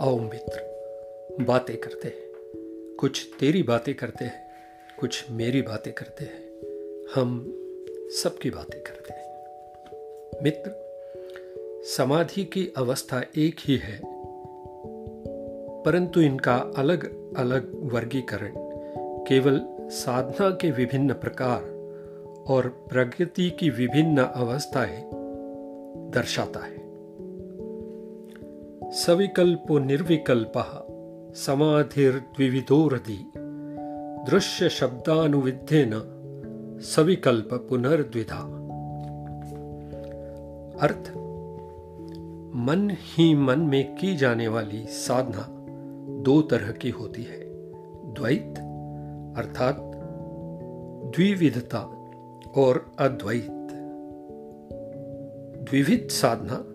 [0.00, 0.60] आओ मित्र,
[1.40, 2.28] बातें करते हैं।
[3.00, 4.50] कुछ तेरी बातें करते हैं,
[5.00, 6.44] कुछ मेरी बातें करते हैं।
[7.14, 7.52] हम
[8.10, 9.34] सबकी बातें करते हैं।
[10.42, 10.70] मित्र,
[11.84, 14.00] समाधि की अवस्था एक ही है,
[15.82, 18.54] परंतु इनका अलग अलग वर्गीकरण
[19.24, 21.62] केवल साधना के विभिन्न प्रकार
[22.48, 25.10] और प्रगति की विभिन्न अवस्थाएँ
[26.10, 26.77] दर्शाता है।
[28.92, 30.52] सविकल्पो निर्विकल्प
[31.36, 33.32] समाधिर्द्विविधोरधि
[34.30, 35.90] दृश्य शब्दानुविध्येन
[36.80, 38.38] सविकल्प पुनर्द्विधा
[40.82, 41.10] अर्थ,
[42.56, 45.46] मन ही मन में की जाने वाली साधना
[46.22, 47.40] दो तरह की होती है।
[48.14, 48.54] द्वैत,
[49.36, 49.76] अर्थात
[51.16, 51.80] द्विविधता
[52.56, 53.68] और अद्वैत।
[55.62, 56.74] द्विविध साधना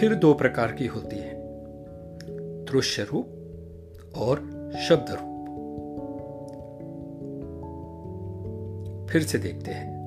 [0.00, 1.38] फिर दो प्रकार की होती है
[2.64, 3.26] दृश्य रूप
[4.16, 4.36] और
[4.88, 5.38] शब्द रूप
[9.10, 9.98] फिर से देखते हैं,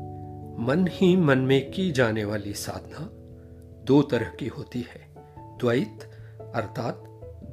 [0.60, 3.10] मन ही मन में की जाने वाली साधना
[3.84, 5.14] दो तरह की होती है,
[5.58, 6.12] द्वैत
[6.56, 7.04] अर्थात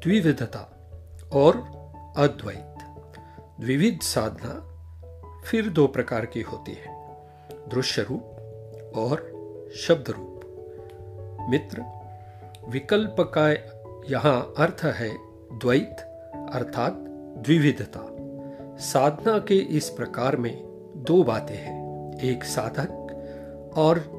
[0.04, 0.90] द्विविधता
[1.32, 1.56] और
[2.16, 2.74] अद्वैत।
[3.60, 4.64] द्विविध साधना
[5.44, 6.96] फिर दो प्रकार की होती है
[7.68, 8.22] दृश्य रूप
[8.96, 9.16] और
[9.76, 11.97] शब्द रूप मित्र
[12.68, 13.52] विकल्प का
[14.10, 15.16] यहाँ अर्थ है
[15.58, 15.96] द्वैत
[16.54, 16.92] अर्थात
[17.38, 18.16] द्विविधता।
[18.78, 20.62] साधना के इस प्रकार में
[20.96, 22.90] दो बातें हैं, एक साधक
[23.76, 24.10] और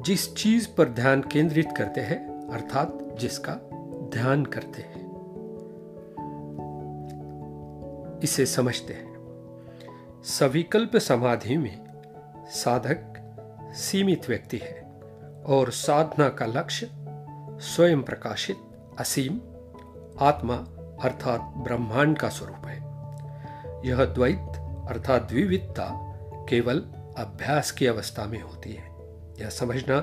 [0.00, 3.54] जिस चीज़ पर ध्यान केंद्रित करते हैं, अर्थात जिसका
[4.12, 5.04] ध्यान करते हैं।
[8.22, 9.14] इसे समझते हैं।
[10.24, 11.84] सविकल्प समाधि में
[12.46, 13.20] साधक
[13.72, 15.00] सीमित व्यक्ति है
[15.46, 17.03] और साधना का लक्ष्य
[17.64, 18.56] स्वयं प्रकाशित,
[18.98, 19.34] असीम,
[20.20, 20.54] आत्मा
[21.02, 22.78] अर्थात ब्रह्मांड का स्वरूप है।
[23.88, 24.52] यह द्वैत
[24.90, 26.78] अर्थात द्विविधता केवल
[27.18, 28.90] अभ्यास की अवस्था में होती है।
[29.40, 29.98] यह समझना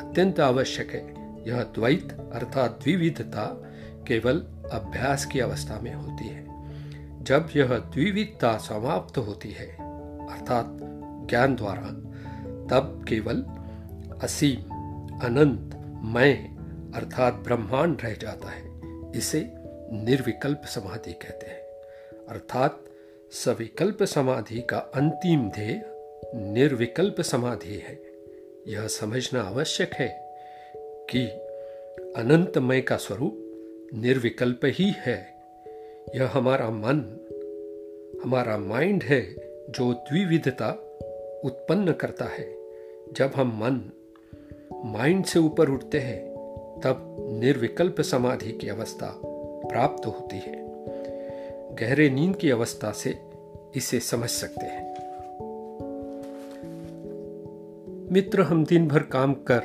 [0.00, 1.14] अत्यंत आवश्यक है।
[1.48, 3.44] यह द्वैत अर्थात द्विविधता
[4.08, 4.38] केवल
[4.72, 6.44] अभ्यास की अवस्था में होती है।
[7.24, 9.68] जब यह द्विविधता समाप्त होती है,
[10.26, 10.66] अर्थात
[11.30, 11.86] ज्ञान द्वारा,
[12.70, 13.42] तब केवल
[14.22, 14.60] असीम,
[15.18, 16.51] अनंत मैं
[16.94, 18.62] अर्थात ब्रह्मांड रह जाता है,
[19.16, 19.48] इसे
[19.92, 21.60] निर्विकल्प समाधि कहते हैं।
[22.28, 22.84] अर्थात
[23.30, 25.82] सविकल्प समाधि का अंतिम ध्येय
[26.34, 28.02] निर्विकल्प समाधि है।
[28.68, 30.08] यह समझना आवश्यक है
[31.10, 31.26] कि
[32.16, 33.38] अनंतमय का स्वरूप
[33.94, 35.42] निर्विकल्प ही है।
[36.14, 37.18] यह हमारा मन,
[38.24, 39.34] हमारा माइंड है
[39.70, 40.68] जो द्विविधता
[41.44, 42.54] उत्पन्न करता है।
[43.12, 43.90] जब हम मन
[44.84, 46.31] माइंड से ऊपर उठते हैं
[46.84, 49.20] तब निर्विकल्प समाधि की अवस्था
[49.68, 50.62] प्राप्त होती है।
[51.74, 53.18] गहरे नींद की अवस्था से
[53.76, 54.92] इसे समझ सकते हैं।
[58.12, 59.60] मित्र, हम दिन भर काम कर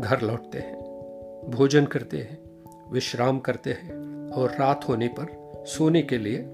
[0.00, 0.76] घर लौटते हैं,
[1.50, 2.38] भोजन करते हैं,
[2.92, 3.92] विश्राम करते हैं
[4.30, 6.44] और रात होने पर सोने के लिए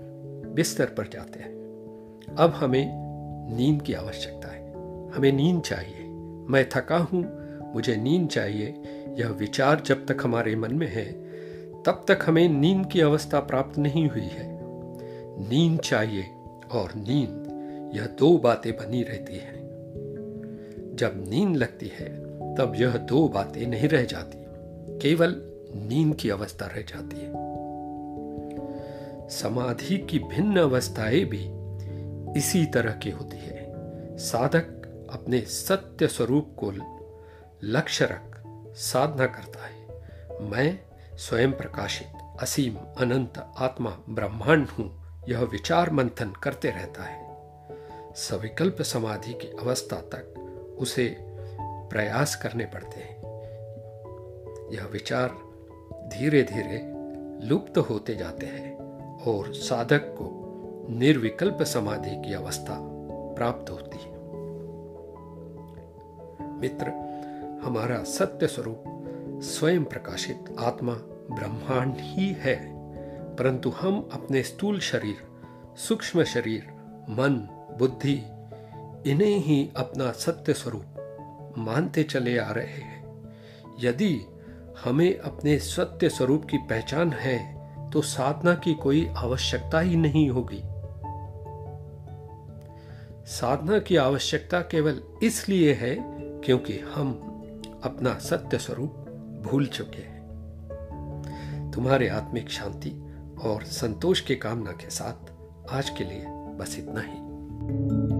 [0.54, 1.54] बिस्तर पर जाते हैं।
[2.38, 2.86] अब हमें
[3.56, 4.70] नींद की आवश्यकता है,
[5.10, 6.06] हमें नींद चाहिए।
[6.48, 7.43] मैं थका हूँ
[7.74, 8.82] मुझे नींद चाहिए,
[9.18, 11.12] यह विचार जब तक हमारे मन में है,
[11.82, 14.58] तब तक हमें नींद की अवस्था प्राप्त नहीं हुई है।
[15.50, 16.24] नींद चाहिए
[16.72, 17.50] और नींद,
[17.96, 19.54] यह दो बातें बनी रहती हैं।
[20.94, 22.08] जब नींद लगती है,
[22.54, 24.38] तब यह दो बातें नहीं रह जाती,
[24.98, 25.36] केवल
[25.74, 27.32] नींद की अवस्था रह जाती है।
[29.28, 31.50] समाधि की भिन्न अवस्थाएँ भी
[32.38, 33.72] इसी तरह की होती है।
[34.18, 34.80] साधक
[35.10, 36.70] अपने सत्य स्वरूप को
[37.66, 38.42] लक्ष्य रख
[38.76, 40.04] साधना करता है।
[40.50, 40.80] मैं
[41.16, 42.08] स्वयं प्रकाशित
[42.40, 47.38] असीम अनंत आत्मा ब्रह्मांड हूँ, यह विचार मंथन करते रहता है।
[48.14, 50.34] सविकल्प समाधि की अवस्था तक
[50.78, 51.16] उसे
[51.90, 53.16] प्रयास करने पड़ते हैं।
[54.72, 55.28] यह विचार
[56.08, 56.94] धीरे धीरे
[57.48, 58.76] लुप्त होते जाते हैं
[59.22, 60.30] और साधक को
[60.90, 62.76] निर्विकल्प समाधि की अवस्था
[63.34, 64.14] प्राप्त होती है।
[66.60, 67.03] मित्र
[67.64, 68.84] हमारा सत्य स्वरूप
[69.42, 70.92] स्वयं प्रकाशित आत्मा
[71.36, 72.74] ब्रह्मांड ही है।
[73.36, 75.16] परंतु हम अपने स्थूल शरीर,
[75.76, 76.66] सूक्ष्म शरीर,
[77.10, 78.22] मन, बुद्धि,
[79.10, 80.84] इन्हें ही अपना सत्य स्वरूप
[81.58, 83.04] मानते चले आ रहे हैं।
[83.80, 84.20] यदि
[84.84, 87.54] हमें अपने सत्य स्वरूप की पहचान है
[87.90, 90.62] तो साधना की कोई आवश्यकता ही नहीं होगी।
[93.26, 95.96] साधना की आवश्यकता केवल इसलिए है
[96.40, 97.30] क्योंकि हम
[97.84, 98.94] अपना सत्य स्वरूप
[99.42, 102.90] भूल चुके हैं। तुम्हारे आत्मिक शांति
[103.42, 105.32] और संतोष के कामना के साथ
[105.72, 108.13] आज के लिए बस इतना ही।